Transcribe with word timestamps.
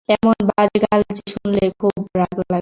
এমন 0.09 0.37
বাজে 0.49 0.77
গাল 0.85 1.01
যে 1.09 1.23
শুনলে 1.31 1.65
খুব 1.79 1.95
রাগ 2.17 2.37
লাগে। 2.43 2.59